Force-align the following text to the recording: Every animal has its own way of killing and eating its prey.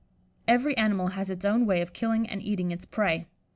Every 0.47 0.75
animal 0.77 1.09
has 1.09 1.29
its 1.29 1.45
own 1.45 1.67
way 1.67 1.79
of 1.81 1.93
killing 1.93 2.27
and 2.27 2.41
eating 2.41 2.71
its 2.71 2.85
prey. 2.85 3.27